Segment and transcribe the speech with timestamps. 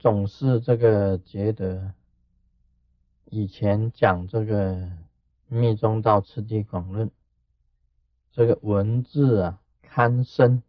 [0.00, 1.92] 总是这个觉得，
[3.26, 4.90] 以前讲这个
[5.46, 7.10] 密宗道次第广论，
[8.32, 10.62] 这个文字啊堪深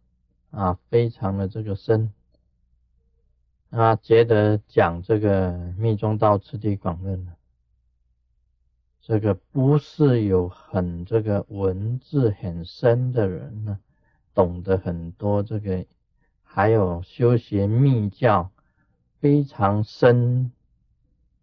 [0.50, 2.12] 啊，非常的这个深
[3.70, 7.32] 啊，觉得讲这个密宗道次第广论呢，
[9.00, 13.80] 这个不是有很这个文字很深的人呢，
[14.34, 15.86] 懂得很多这个，
[16.42, 18.51] 还有修学密教。
[19.22, 20.50] 非常深，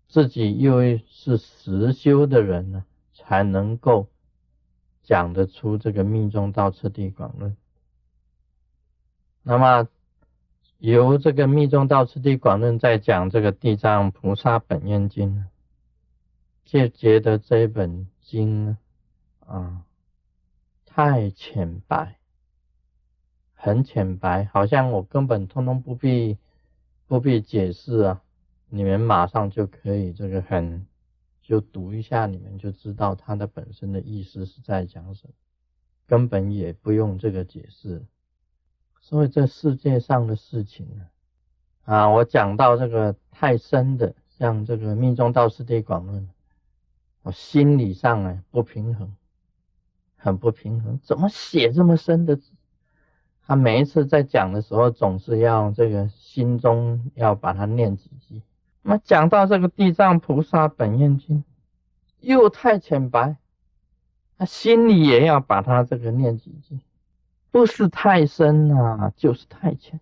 [0.10, 2.84] 自己又是实修的人呢，
[3.14, 4.10] 才能够
[5.02, 7.56] 讲得出这个密宗道次第广论。
[9.44, 9.88] 那么
[10.80, 15.46] 由这个密宗道次第广论在讲这个地藏菩萨本愿经，
[16.66, 18.76] 就觉得这本经
[19.46, 19.86] 啊
[20.86, 22.18] 太浅白，
[23.54, 26.38] 很浅白，好像我根本通通不必。
[27.10, 28.22] 不必解释啊，
[28.70, 30.86] 你们马上就可以这个很
[31.42, 35.34] 就读一下，你们就知道它的本身的意思是在讲什么，
[36.06, 38.06] 根本也不用这个解释。
[39.02, 41.08] 所以这世界上的事情呢，
[41.86, 46.30] 啊，我讲到这个太深的，像这个密宗道次第广论，
[47.24, 49.16] 我心理上啊不平衡，
[50.16, 52.40] 很不平衡，怎么写这么深的？
[53.48, 58.44] 他每一次在讲的时候，总是要这个心中要把它念几句。
[58.84, 61.44] 那么讲到这个地藏菩萨本愿经，
[62.20, 63.36] 又太浅白，
[64.38, 66.80] 他心里也要把它这个念几句，
[67.50, 70.00] 不是太深啊，就是太浅。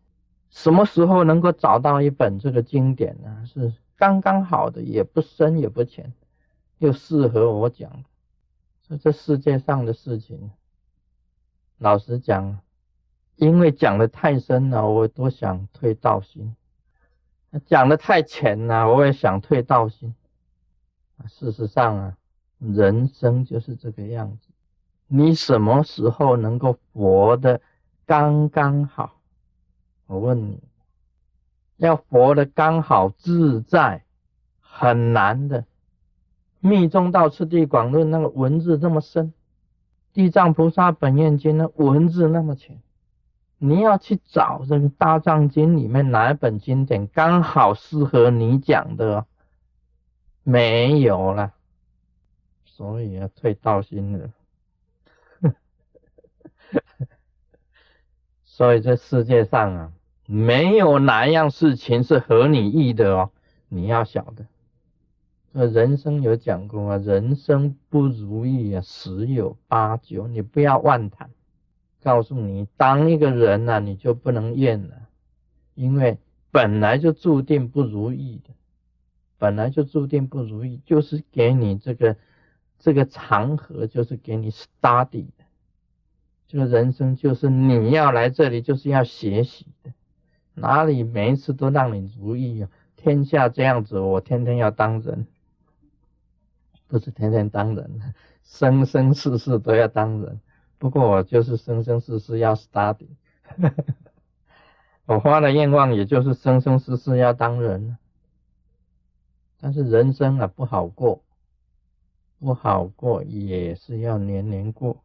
[0.50, 3.46] 什么时候能够找到一本这个经典呢？
[3.46, 6.12] 是刚刚好的，也不深也不浅，
[6.80, 8.04] 又适合我讲。
[8.82, 10.52] 所以这世界上的事情，
[11.78, 12.60] 老实讲。
[13.38, 16.54] 因为讲的太深了，我都想退道心；
[17.66, 20.14] 讲的太浅了，我也想退道心。
[21.28, 22.18] 事实上啊，
[22.60, 24.50] 人生就是这个样子。
[25.08, 27.62] 你什么时候能够活得
[28.06, 29.22] 刚刚好？
[30.08, 30.60] 我问你，
[31.78, 34.04] 要活得刚好自在，
[34.60, 35.66] 很难的。
[36.60, 39.32] 密宗道次第广论那个文字这么深，
[40.12, 42.82] 地藏菩萨本愿经那文字那么浅。
[43.60, 49.26] 你要去找这个大藏经里面哪一本经典刚好适合你讲的，
[50.44, 51.54] 没有了，
[52.66, 54.30] 所以要退道心了。
[58.46, 59.92] 所以这世界上啊，
[60.28, 63.32] 没有哪样事情是合你意的哦，
[63.70, 64.46] 你要晓得。
[65.54, 71.32] 这人生有讲过啊，人生不如意啊，十有八九，你不要妄谈。
[72.02, 75.08] 告诉你，当一个人呢，你就不能怨了，
[75.76, 76.18] 因为
[76.52, 78.54] 本来就注定不如意的，
[79.38, 82.16] 本来就注定不如意，就是给你这个
[82.80, 85.44] 这个长河，就是给你 study 的，
[86.48, 89.92] 这个人生就是你要来这里就是要学习的，
[90.54, 92.70] 哪里每一次都让你如意啊？
[92.96, 95.28] 天下这样子，我天天要当人，
[96.88, 100.40] 不是天天当人，生生世世都要当人。
[100.80, 103.08] 不过我就是生生世世要 study，
[105.06, 107.98] 我发的愿望也就是生生世世要当人，
[109.60, 111.24] 但是人生啊不好过，
[112.40, 115.04] 不好过也是要年年过。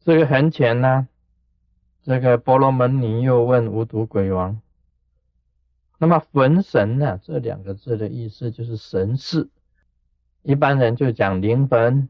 [0.00, 1.06] 这个很浅呢，
[2.02, 4.60] 这个婆罗门尼又问无毒鬼王，
[5.98, 7.20] 那么魂神呢？
[7.22, 9.48] 这两个字的意思就是神识，
[10.42, 12.08] 一般人就讲灵魂。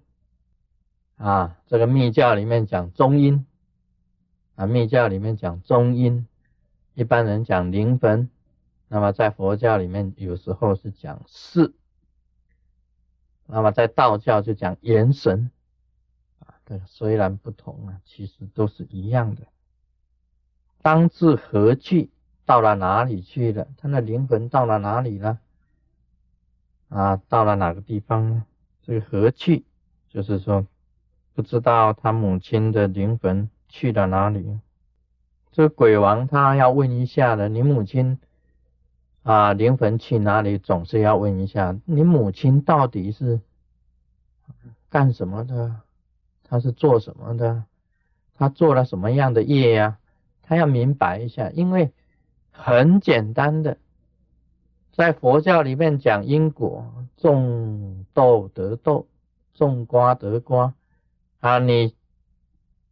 [1.19, 3.45] 啊，这个密教里面讲中阴，
[4.55, 6.29] 啊，密教里面讲中阴，
[6.95, 8.31] 一般人讲灵魂，
[8.87, 11.75] 那么在佛教里面有时候是讲事，
[13.47, 15.51] 那么在道教就讲元神，
[16.39, 19.43] 啊，这个虽然不同啊，其实都是一样的。
[20.82, 22.11] 当至何去？
[22.44, 23.67] 到了哪里去了？
[23.76, 25.41] 他的灵魂到了哪里了？
[26.88, 28.47] 啊，到了哪个地方呢？
[28.82, 29.65] 这个何去？
[30.09, 30.65] 就是说。
[31.38, 34.58] 不知道他母亲的灵魂去了哪里？
[35.52, 38.19] 这鬼王他要问一下的，你母亲
[39.23, 40.58] 啊灵魂去哪里？
[40.58, 43.40] 总是要问一下，你母亲到底是
[44.90, 45.76] 干什么的？
[46.43, 47.62] 他是做什么的？
[48.34, 49.99] 他做了什么样的业呀？
[50.43, 51.93] 他要明白一下，因为
[52.50, 53.76] 很简单的，
[54.91, 59.06] 在佛教里面讲因果，种豆得豆，
[59.55, 60.75] 种瓜得瓜。
[61.40, 61.94] 啊，你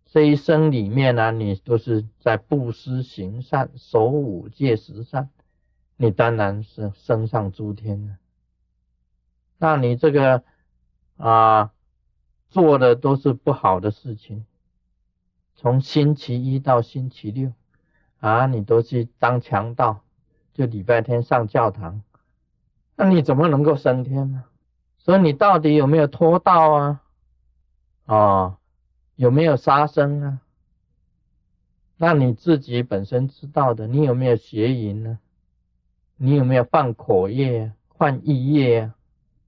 [0.05, 5.31] 这一生里面呢，你都是在布施行善、守五戒十善，
[5.97, 8.17] 你当然是升上诸天了。
[9.59, 10.45] 那你这个
[11.17, 11.73] 啊
[12.49, 14.47] 做的都是不好的事情，
[15.55, 17.53] 从星期一到星期六
[18.21, 20.05] 啊，你都去当强盗，
[20.55, 22.03] 就礼拜天上教堂，
[22.95, 24.45] 那你怎么能够升天呢？
[24.99, 27.03] 所以你到底有没有脱道啊？
[28.07, 28.57] 哦，
[29.17, 30.41] 有没有杀生啊？
[31.97, 35.19] 那你自己本身知道的，你有没有邪淫呢？
[36.17, 38.95] 你有没有犯口业、犯意业啊？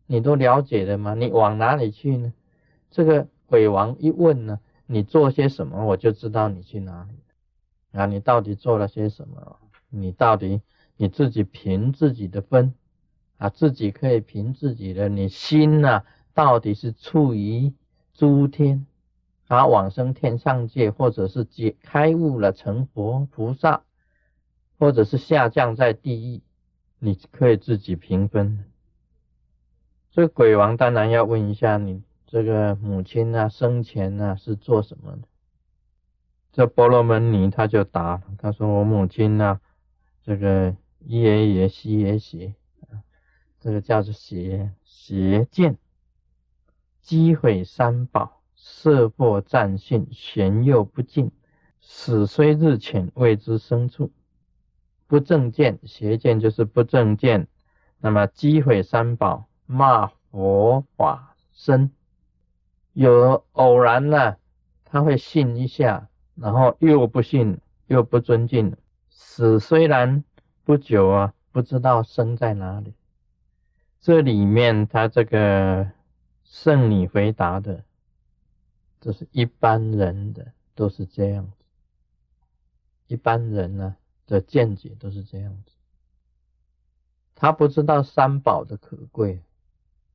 [0.06, 1.14] 你都了解的吗？
[1.14, 2.32] 你往哪里去呢？
[2.90, 7.18] 这个鬼王一问呢，你做些什么，我就知道你去哪里。
[7.92, 9.56] 啊，你到底做了些什么？
[9.90, 10.60] 你到底
[10.96, 12.74] 你自己凭自己的分
[13.36, 16.02] 啊，自己可以凭自己的，你心呐，
[16.34, 17.72] 到底是处于
[18.18, 18.84] 诸天
[19.46, 23.84] 啊，往生天上界，或者是解开悟了成佛菩萨，
[24.76, 26.42] 或者是下降在地狱，
[26.98, 28.64] 你可以自己评分。
[30.10, 35.22] 这个鬼王当然要问一下你这个母亲啊，生前啊是做什么的？
[36.50, 39.60] 这波罗门尼他就答，他说我母亲呢，
[40.24, 42.52] 这个也也西也邪，
[43.60, 45.78] 这个叫做邪邪见，
[47.08, 51.32] 击毁三宝，色破占性，玄又不尽，
[51.80, 54.12] 死虽日浅，未知生处。
[55.06, 57.48] 不正见，邪见就是不正见，
[57.98, 59.48] 那么击毁三宝。
[59.64, 61.90] 骂佛法僧，
[62.92, 64.36] 有偶然呢，
[64.84, 68.76] 他会信一下，然后又不信，又不尊敬。
[69.08, 70.22] 死虽然
[70.62, 72.92] 不久啊，不知道生在哪里。
[73.98, 75.90] 这里面他这个
[76.50, 77.84] 圣女回答的，
[79.00, 81.64] 这是一般人的都是这样子，
[83.06, 83.96] 一般人呢
[84.26, 85.72] 的见解都是这样子。
[87.34, 89.42] 他不知道三宝的可贵。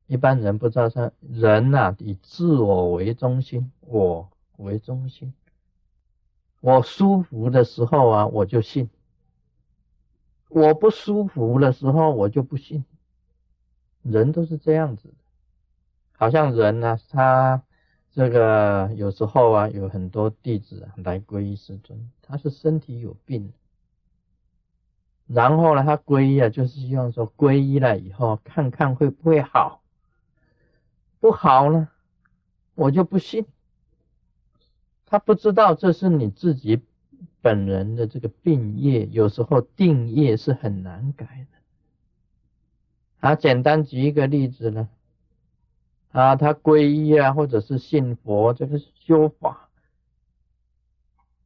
[0.06, 4.28] 一般人不知道，说人呐以自我为中心，我
[4.58, 5.32] 为中心。
[6.60, 8.86] 我舒服的时候啊，我就信；
[10.48, 12.84] 我不舒服的时候，我就不信。
[14.02, 15.14] 人都是这样子，
[16.16, 17.62] 好像人呢，他
[18.12, 23.52] 这个有时候啊，有很多弟子来皈依师尊，他是身体有病，
[25.26, 29.82] 然后呢，他皈依啊，就是希望说皈依了以后，看看会不会好。
[31.18, 31.88] 不好呢，
[32.74, 33.46] 我就不信。
[35.06, 36.82] 他不知道这是你自己
[37.40, 41.58] 本人的这个病业，有时候定业是很难改的。
[43.28, 44.88] 啊，简单举一个例子呢，
[46.14, 49.68] 啊，他皈依啊，或者是信佛，这个修法，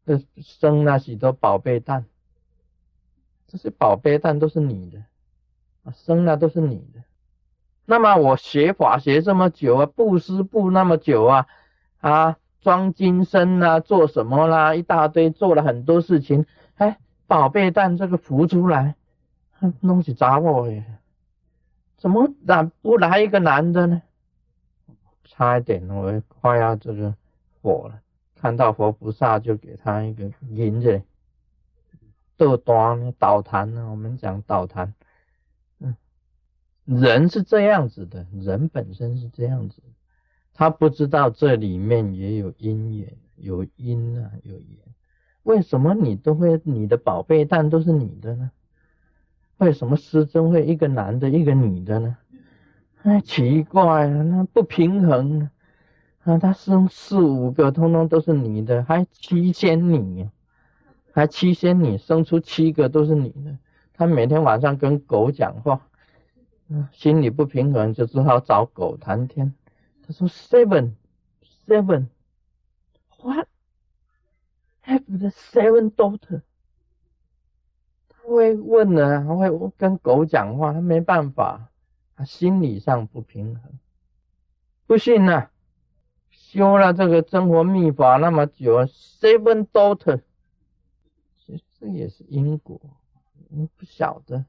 [0.05, 2.05] 这生那许多宝贝蛋，
[3.47, 4.99] 这些宝贝蛋都是你的，
[5.85, 7.03] 啊，生那都是你的。
[7.87, 11.47] 那么我学法学这么久啊，布施布那么久啊，
[12.01, 16.45] 啊，装金身啊，做什么啦，一大堆，做了很多事情，
[16.75, 18.97] 哎，宝贝蛋这个浮出来，
[19.81, 20.85] 弄起杂货耶，
[21.97, 24.03] 怎么咋不来一个男的呢？
[25.29, 27.15] 差一点我快要这个
[27.63, 28.01] 火了，
[28.35, 31.03] 看到佛菩萨就给他一个银子，
[32.37, 34.95] 豆端倒弹呢，我们讲倒弹。
[36.85, 39.83] 人是这样子的，人本身是这样子，
[40.55, 44.79] 他不知道这里面也有因缘，有因啊，有缘。
[45.43, 48.51] 为什么你都会你的宝贝蛋都是你的呢？
[49.59, 52.17] 为什么师尊会一个男的，一个女的呢？
[53.09, 55.51] 太，奇怪了，那不平衡
[56.25, 56.39] 啊！
[56.39, 60.29] 他生四五个，通通都是你的，还七仙女，
[61.13, 63.59] 还七仙女生出七个都是你的。
[63.95, 65.81] 他每天晚上跟狗讲话。
[66.93, 69.55] 心里不平衡，就只好找狗谈天。
[70.07, 70.97] 他说：“Seven,
[71.67, 72.09] seven,
[73.23, 73.49] what?
[74.85, 76.43] Have the seven daughter？”
[78.11, 79.49] 他会问呢，他会
[79.79, 81.68] 跟狗讲话，他没办法，
[82.19, 83.79] 他心理上不平衡。
[84.89, 85.51] 不信呢，
[86.31, 90.23] 修了这个真活秘法那么久，seven daughter，
[91.79, 92.81] 这也是因果，
[93.49, 94.45] 你不晓得。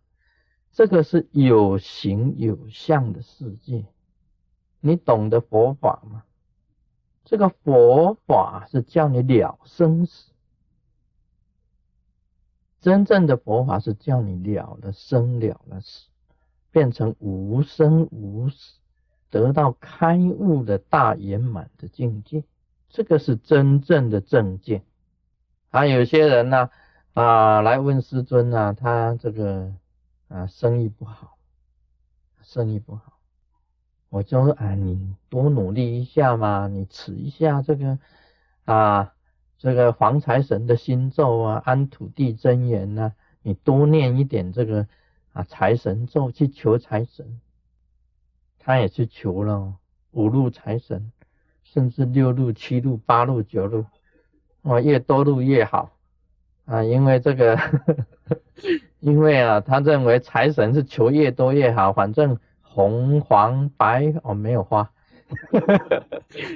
[0.72, 3.86] 这个是有形有相的世界，
[4.80, 6.24] 你懂得佛法吗？
[7.24, 10.32] 这个佛法是叫你了生死，
[12.82, 16.09] 真正的佛法是叫你了了生了了死，
[16.72, 18.80] 变成无生无死，
[19.30, 22.44] 得到开悟的大圆满的境界，
[22.90, 24.84] 这个是真正的正见。
[25.70, 26.70] 啊，有些人呢，
[27.14, 29.74] 啊，来问师尊啊，他这个。
[30.30, 31.40] 啊，生意不好，
[32.44, 33.14] 生意不好，
[34.10, 37.98] 我就说啊，你多努力一下嘛，你持一下这个
[38.64, 39.16] 啊，
[39.58, 44.88] 这个黄财神的心咒啊，安土地真言呐，你多念一点这个
[45.34, 47.40] 啊财神咒去求财神，
[48.58, 49.76] 他也去求了
[50.12, 51.12] 五路财神，
[51.64, 53.86] 甚至六路、七路、八路、九路，
[54.64, 55.92] 哇，越多路越好
[56.66, 57.60] 啊，因为这个。
[59.00, 64.92] 因为啊，他认为财神是求越多越好，反正红黄白哦没有花，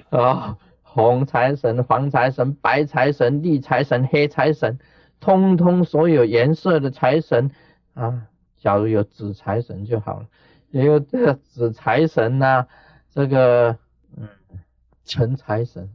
[0.10, 4.78] 啊红财神、黄财神、白财神、绿财神、黑财神，
[5.22, 7.50] 通通所有颜色的财神
[7.94, 8.28] 啊，
[8.64, 10.28] 假如有紫财神就好了，
[10.72, 12.66] 也有这个紫财神呐，
[13.12, 13.78] 这个
[14.16, 14.30] 嗯
[15.04, 15.90] 橙财神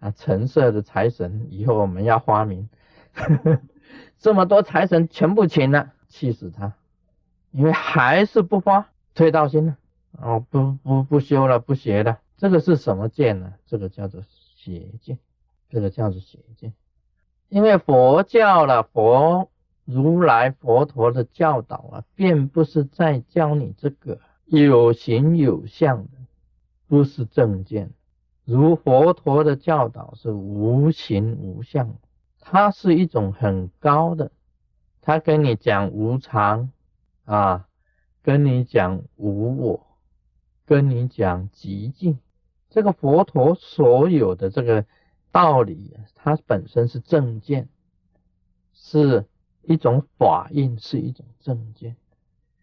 [0.00, 2.68] 啊，橙色的财神，以后我们要花名。
[4.18, 6.74] 这么多财神全部请了，气死他！
[7.52, 9.76] 因为还是不发，退道心了，
[10.20, 12.18] 哦，不不不修了，不学了。
[12.36, 13.54] 这个是什么剑呢？
[13.64, 14.24] 这个叫做
[14.56, 15.20] 邪剑，
[15.70, 16.74] 这个叫做邪剑。
[17.48, 19.52] 因为佛教了，佛
[19.90, 26.18] 如来佛陀的教导啊，并不是在教你这个有形有相的，
[26.86, 27.90] 不是正见。
[28.44, 31.96] 如佛陀的教导是无形无相。
[32.38, 34.30] 它是一种很高的，
[35.00, 36.70] 他跟你讲无常
[37.24, 37.66] 啊，
[38.22, 39.86] 跟你讲无我，
[40.66, 42.18] 跟你讲极静。
[42.68, 44.84] 这个佛陀所有的这个
[45.32, 47.68] 道理，它本身是正见，
[48.74, 49.26] 是
[49.68, 51.94] 一种法印，是一种正见。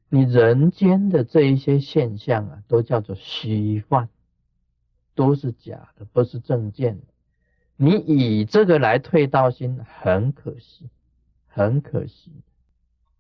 [0.09, 4.09] 你人间的这一些现象啊，都叫做虚幻，
[5.13, 7.00] 都是假的，不是正见。
[7.75, 10.89] 你以这个来退道心，很可惜，
[11.47, 12.31] 很可惜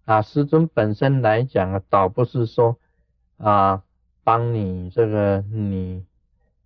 [0.05, 0.23] 啊！
[0.23, 2.79] 师尊本身来讲啊，倒不是说
[3.37, 3.83] 啊，
[4.23, 6.03] 帮你这个你，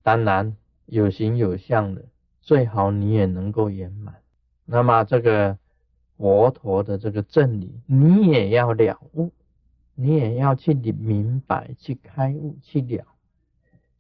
[0.04, 2.06] 当然有形有相的，
[2.42, 4.22] 最好你也能够圆满。
[4.66, 5.58] 那么这个
[6.20, 9.32] 佛陀的这个正理，你也要了悟，
[9.96, 13.06] 你也要去明白，去开悟，去了，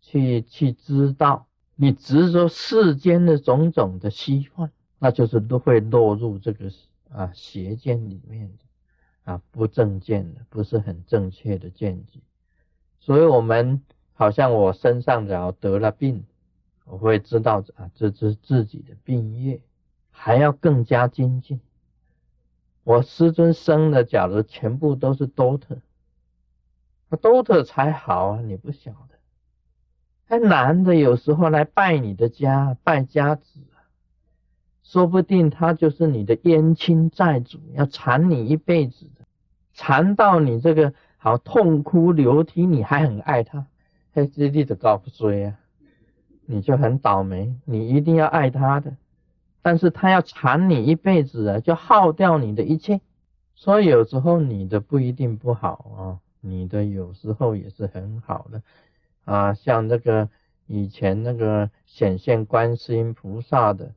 [0.02, 1.48] 去去知道。
[1.76, 6.70] 你执着世间的种种的虚幻，那就是都会落入这个
[7.10, 12.20] 啊邪见里面的啊不正见的，不是很正确的见解。
[13.00, 16.26] 所以，我们好像我身上只要得了病，
[16.84, 19.62] 我会知道啊这是自己的病业，
[20.12, 21.62] 还要更加精进。
[22.84, 25.78] 我师尊生的，假如全部都是多特，
[27.10, 29.16] 那多特才好啊，你不晓得。
[30.26, 33.60] 还男的有时候来拜你的家，拜家子，
[34.84, 39.26] 说不定他就是你的冤亲债主，要缠你一辈子的，
[39.74, 43.66] 缠到你这个好痛哭流涕，你还很爱他，
[44.14, 45.60] 嘿，这例子搞不追啊，
[46.46, 48.96] 你就很倒霉，你一定要爱他的，
[49.62, 53.02] 但是他要缠你一辈子啊，就耗掉你的一切，
[53.56, 58.62] 所以有时候你的不一定不好啊，你的有时候也是很好的。
[59.26, 60.30] 啊，像那个
[60.66, 63.94] 以前那个显现观世音菩萨的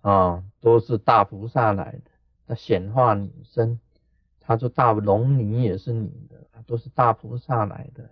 [0.00, 2.10] 啊，都是大菩萨来的。
[2.46, 3.78] 那显化女身，
[4.40, 6.36] 他说大龙女也是女的，
[6.66, 8.08] 都是大菩萨来的。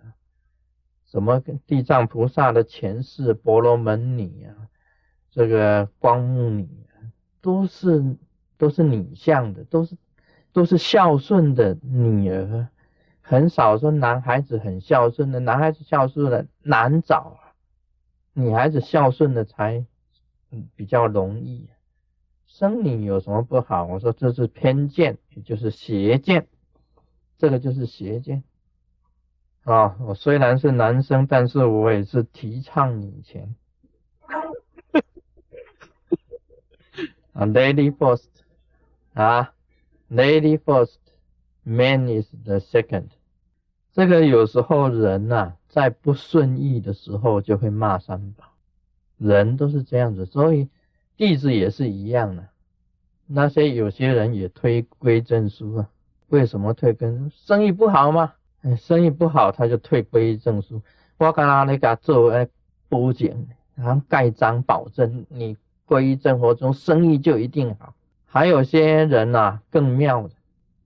[1.05, 4.67] 什么地藏菩萨的前世婆罗门女啊，
[5.35, 6.65] 这个光目女，
[7.41, 8.15] 都是
[8.57, 9.97] 都是女相的，都是
[10.53, 12.69] 都是孝顺的女儿。
[13.19, 17.51] 很少说男孩子很孝顺的，男孩子孝顺的难找啊，
[18.31, 19.85] 女孩子孝顺的才
[20.77, 21.67] 比较容易。
[22.45, 23.83] 生女有什么不好？
[23.83, 26.47] 我说这是偏见，也就是邪见，
[27.37, 28.41] 这个就是邪见
[29.65, 29.97] 啊。
[29.99, 33.53] 我虽然是男生，但是我也是提倡女权
[37.35, 38.29] 啊，lady first
[39.13, 39.53] 啊
[40.09, 43.09] ，lady first，man is the second。
[43.91, 48.45] 这个有时候人呐，在不顺意的时候就会骂三宝，
[49.17, 50.69] 人都是这样子，所以
[51.17, 52.47] 弟子也是一样的。
[53.27, 55.89] 那些有些人也推归正书啊，
[56.29, 58.33] 为什么退跟生意不好吗？
[58.77, 60.81] 生意不好他就退归正书。
[61.17, 62.47] 我刚刚那个做哎
[62.87, 67.93] 保检，然后盖章保证你皈依正活中生意就一定好。
[68.25, 70.33] 还有些人呐更妙的，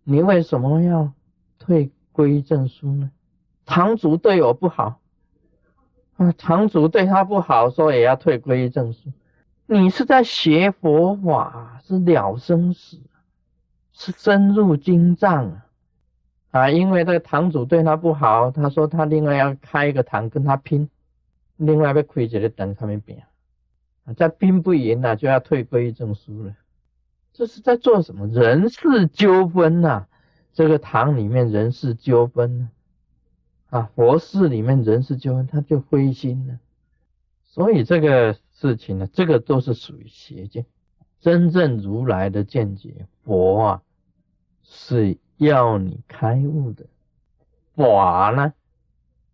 [0.04, 1.12] 你为什么要
[1.58, 1.92] 退？
[2.12, 3.12] 皈依正书呢？
[3.66, 5.00] 堂主对我不好
[6.18, 9.10] 啊，堂主对他不好，说也要退皈依正书。
[9.68, 12.98] 你是在学佛法，是了生死，
[13.94, 15.66] 是深入经藏啊。
[16.52, 20.90] 啊，因为这个堂主对他不好，他说他另外要开一个堂跟他拼，
[21.56, 23.16] 另外要亏这个等他们拼，
[24.14, 26.56] 在兵不赢了就要退归证书了。
[27.34, 30.08] 这是在做什么人事纠纷呐？
[30.52, 32.70] 这个堂里面人事纠纷
[33.70, 36.60] 啊，佛寺里面人事纠纷，他就灰心了。
[37.46, 40.66] 所以这个事情呢，这个都是属于邪见。
[41.22, 43.82] 真正如来的见解，佛啊
[44.64, 46.88] 是要你开悟的，
[47.76, 48.54] 法呢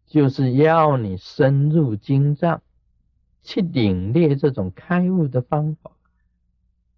[0.06, 2.62] 就是要你深入经藏
[3.46, 5.92] 去领略这种开悟的方法。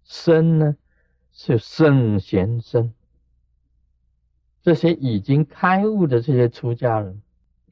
[0.02, 0.76] 身呢
[1.30, 2.92] 是圣贤身，
[4.62, 7.22] 这些已经开悟的这些出家人，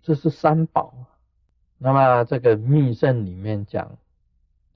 [0.02, 1.06] 这是三宝。
[1.78, 3.98] 那么这个密圣里面讲，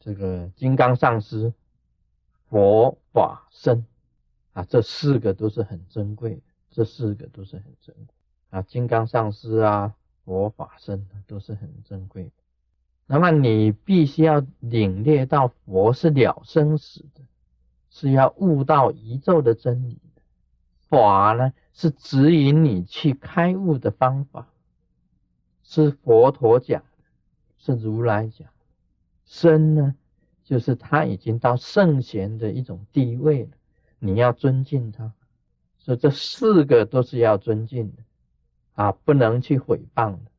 [0.00, 1.52] 这个金刚上师。
[2.49, 3.87] 佛法身
[4.54, 8.07] 啊，这四个都是很珍贵的，这四个都是很珍贵
[8.49, 8.61] 啊。
[8.62, 12.30] 金刚上师啊，佛法身都是很珍贵的。
[13.12, 17.22] 那么你必须要领略到佛是了生死的，
[17.90, 20.22] 是要悟到宇宙的真理的。
[20.88, 24.46] 法呢，是指引你去开悟的方法，
[25.64, 27.04] 是佛陀讲的，
[27.58, 28.48] 是如来讲。
[29.24, 29.96] 身呢？
[30.44, 33.50] 就是他已经到圣贤的一种地位了，
[33.98, 35.12] 你要尊敬他，
[35.78, 38.02] 所以这四个都是要尊敬的
[38.74, 40.30] 啊，不能去毁谤的。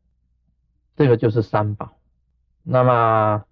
[0.96, 1.98] 这个就是三宝。
[2.64, 3.46] 那么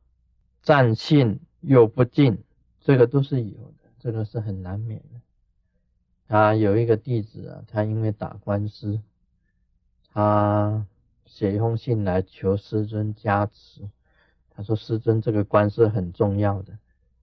[0.61, 2.43] 占信又不进，
[2.79, 6.35] 这个都是有的，这个是很难免的。
[6.35, 9.01] 啊，有一个弟子啊，他因为打官司，
[10.13, 10.85] 他
[11.25, 13.89] 写一封信来求师尊加持。
[14.51, 16.77] 他说：“师尊，这个官司很重要的，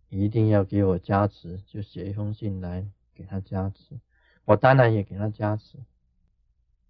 [0.08, 4.00] 一定要给我加持，就写一封信来给他加持。
[4.46, 5.76] 我当然也给他加持，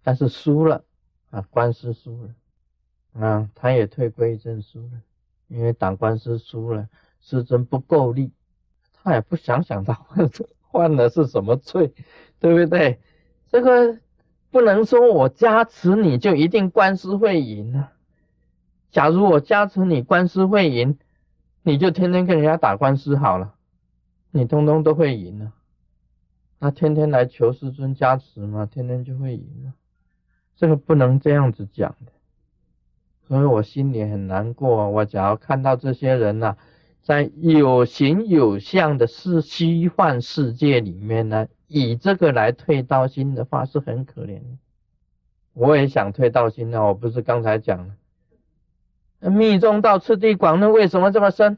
[0.03, 0.85] 但是输了
[1.31, 2.33] 啊，官司输了，
[3.19, 5.01] 啊，他也退归正输了，
[5.47, 6.87] 因为打官司输了，
[7.19, 8.31] 师尊不够力，
[8.93, 10.29] 他也不想想他犯
[10.71, 11.93] 犯的是什么罪，
[12.39, 12.99] 对不对？
[13.49, 13.99] 这个
[14.51, 17.93] 不能说我加持你就一定官司会赢啊。”
[18.89, 20.97] 假如我加持你官司会赢，
[21.61, 23.55] 你就天天跟人家打官司好了，
[24.31, 25.53] 你通通都会赢了。
[26.59, 29.73] 那天天来求师尊加持嘛，天天就会赢了。
[30.55, 32.11] 这个不能这样子讲的，
[33.27, 34.89] 所以我心里很难过。
[34.89, 36.55] 我只要看到这些人呐，
[37.01, 44.57] 在有形有相的世虚幻世界里面呢，以这个来退道心的话，是很可怜的。
[45.53, 47.95] 我也想退道心啊，我不是刚才讲了。
[49.29, 51.57] 密宗道次第广论为什么这么深？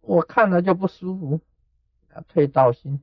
[0.00, 1.40] 我看了就不舒服，
[2.28, 3.02] 退道心。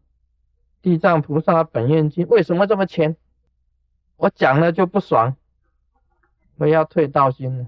[0.81, 3.17] 地藏菩萨本愿经为什么这么浅？
[4.15, 5.35] 我讲了就不爽，
[6.57, 7.67] 我要退道心了，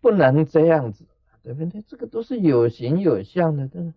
[0.00, 1.04] 不能这样子，
[1.42, 1.82] 对不对？
[1.86, 3.92] 这个都是有形有相的，这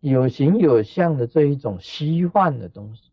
[0.00, 3.10] 有形有相的这一种虚幻的东西。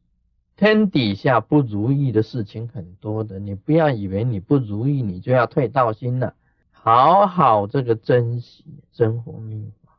[0.56, 6.36] 天底下不如意的事情很多的，你不要以为你不如意，你就要退道心了。
[6.72, 9.94] 好好这个珍惜真佛密法，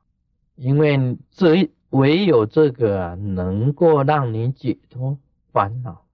[0.54, 5.18] 因为这唯有这个啊，能够让你解脱
[5.50, 6.04] 烦恼，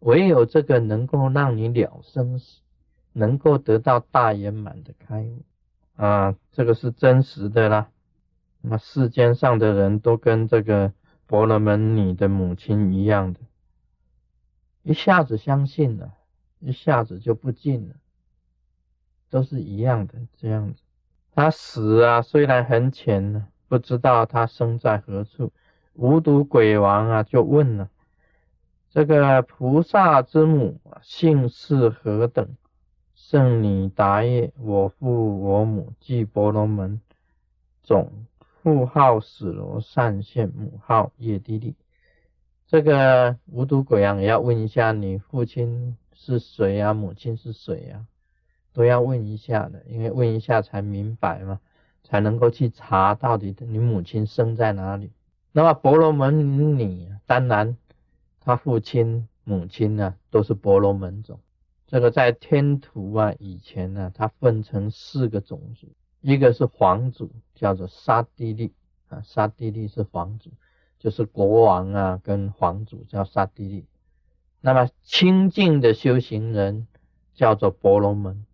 [0.00, 2.60] 唯有这个能够让你了生死，
[3.18, 5.42] 能够得到大圆满的开悟
[5.96, 7.88] 啊，这个是真实的啦。
[8.60, 10.92] 那世间上的人都跟这个
[11.26, 13.40] 婆罗门女的母亲一样的，
[14.82, 16.12] 一下子相信了，
[16.58, 17.94] 一下子就不信了。
[19.30, 20.82] 都是一样的这样子，
[21.32, 25.52] 他死啊，虽然很浅呢，不知道他生在何处。
[25.94, 27.88] 无毒鬼王啊，就问了：
[28.90, 32.46] 这个菩萨之母啊姓氏何等？
[33.28, 37.00] 圣女答曰：我父我母即婆罗门
[37.82, 38.08] 总，
[38.38, 41.74] 父号死罗善现，母号叶地利。
[42.68, 46.94] 这个无毒鬼啊也要问一下，你父亲是谁啊？
[46.94, 48.06] 母亲是谁啊？
[48.72, 51.58] 都要问一下的，因为问一下才明白嘛，
[52.04, 55.10] 才能够去查到底你母亲生在哪里。
[55.50, 57.76] 那么婆罗门女，当然
[58.38, 61.40] 他父亲、母亲呢都是婆罗门种。
[61.86, 65.88] 这个在天图啊以前呢，它分成四个种族，
[66.20, 68.72] 一个是皇族，叫做沙地利
[69.08, 70.50] 啊，沙地利是皇族，
[70.98, 73.86] 就是国王啊跟皇族叫沙地利。
[74.60, 76.88] 那么清净的修行人
[77.34, 78.44] 叫做婆罗门。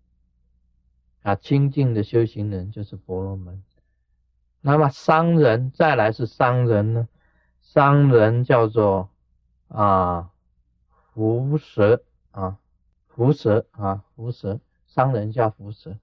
[1.23, 3.62] 啊，清净的修行人就是婆罗门。
[4.61, 7.09] 那么商人再来是商人呢？
[7.62, 9.09] 商人叫做
[9.68, 10.31] 啊，
[11.14, 12.59] 福蛇啊，
[13.14, 15.98] 福蛇啊，福蛇，商人叫福蛇。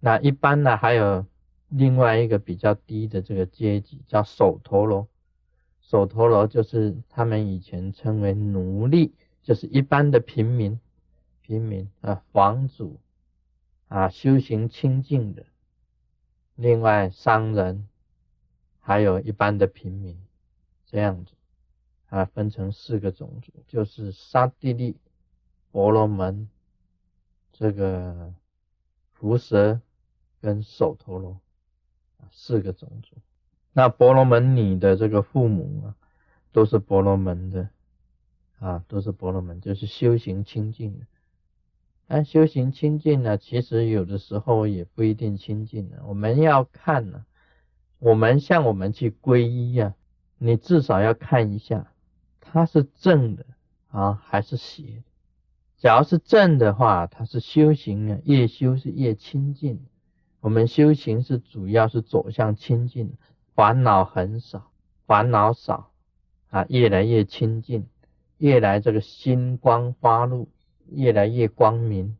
[0.00, 1.26] 那一般呢，还有
[1.68, 5.06] 另外一个比较低的这个阶级叫手陀罗，
[5.82, 10.80] 手陀罗就是他们以前称为奴隶，就是一般的平民，
[11.42, 12.98] 平民啊，房主
[13.88, 15.44] 啊，修行清净的。
[16.54, 17.86] 另外商人，
[18.80, 20.16] 还有一般的平民，
[20.86, 21.32] 这样子
[22.08, 24.96] 啊，分成四个种族，就是沙地利、
[25.74, 26.48] 婆罗门、
[27.52, 28.32] 这个
[29.12, 29.80] 伏蛇
[30.40, 31.40] 跟首陀罗，
[32.30, 33.16] 四个种族。
[33.72, 35.96] 那婆罗门女的这个父母啊，
[36.52, 37.70] 都是婆罗门的
[38.60, 41.06] 啊，都是婆罗门，就是修行清净的。
[42.06, 46.04] 但修行清净呢，其实有的时候也不一定清净的。
[46.06, 47.26] 我们要看呢，
[47.98, 49.96] 我们像我们去皈依呀，
[50.38, 51.92] 你至少要看一下，
[52.40, 53.44] 它是正的
[53.88, 55.02] 啊还是邪。
[55.76, 59.84] 只要是正的话，它是修行啊，越修是越清净。
[60.40, 63.14] 我们修行是主要是走向清净，
[63.54, 64.70] 烦恼很少，
[65.06, 65.90] 烦恼少
[66.50, 67.86] 啊，越来越清净，
[68.38, 70.48] 越来这个心光发露。
[70.90, 72.18] 越来越光明，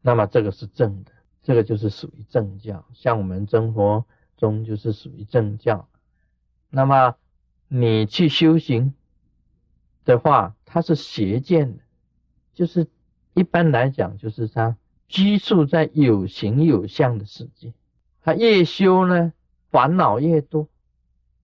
[0.00, 2.84] 那么这个是正的，这个就是属于正教。
[2.92, 4.04] 像我们真佛
[4.36, 5.88] 中就是属于正教。
[6.68, 7.14] 那么
[7.68, 8.92] 你去修行
[10.04, 11.84] 的话，它是邪见的，
[12.62, 12.86] 就是
[13.34, 14.76] 一般来讲，就是它
[15.08, 17.72] 拘束在有形有相的世界。
[18.22, 19.32] 他越修呢，
[19.72, 20.68] 烦恼越多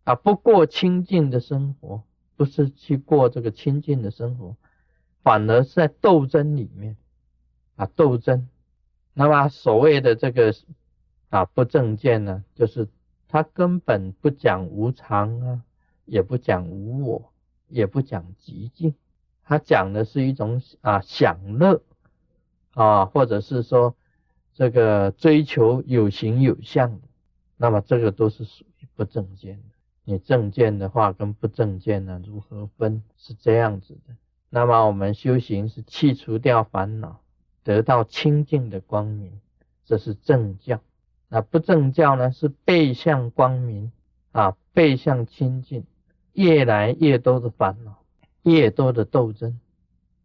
[0.04, 2.04] 啊，不过清净的生活，
[2.37, 4.54] 不是去过这个清净的生活。
[5.24, 6.96] 反而是在斗争里面
[7.74, 8.48] 啊，斗争。
[9.12, 10.54] 那么所谓的这个
[11.31, 12.88] 啊不正见呢，就是
[13.26, 15.64] 他根本不讲无常啊，
[16.04, 17.33] 也不讲无我，
[17.66, 18.94] 也不讲极静，
[19.48, 21.80] 他讲的是一种啊享乐
[22.74, 23.96] 啊，或者是说
[24.52, 27.08] 这个追求有形有相的。
[27.56, 29.62] 那么这个都是属于不正见的。
[30.04, 33.02] 你正见的话跟不正见呢，如何分？
[33.16, 34.14] 是这样子的。
[34.50, 37.20] 那么我们修行是去除掉烦恼，
[37.64, 39.40] 得到清净的光明，
[39.87, 40.80] 这是正教。
[41.28, 42.32] 那不正教呢？
[42.32, 43.92] 是背向光明
[44.32, 45.84] 啊，背向清净，
[46.34, 47.97] 越来越多的烦恼，
[48.52, 49.58] 越多的斗争，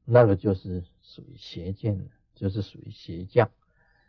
[0.06, 3.50] 那个就是属于邪见的，就是属于邪教。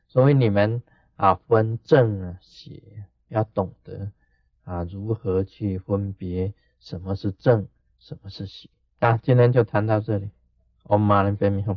[0.09, 0.83] 所以你们
[1.16, 2.83] 啊，分正啊邪，
[3.29, 4.11] 要懂得
[4.64, 7.66] 啊如何去分别什么是正，
[7.98, 8.68] 什么是邪。
[9.00, 10.31] 那，今天就谈到这里，
[10.85, 11.77] 我马上别迷糊。